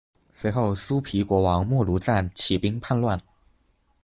[0.31, 3.21] 随后苏毗国王没庐赞起兵叛乱。